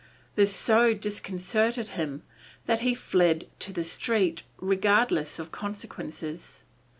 [0.33, 2.23] This so disconcerted him
[2.65, 6.63] that he fled to the street, regardless of consequences.